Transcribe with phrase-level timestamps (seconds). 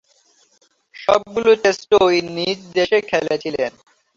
[0.95, 3.71] সবগুলো টেস্টই নিজ দেশে খেলেছিলেন।